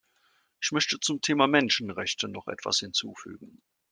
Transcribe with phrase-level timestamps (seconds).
[0.59, 3.61] Ich möchte zum Thema Menschenrechte noch etwas hinzufügen.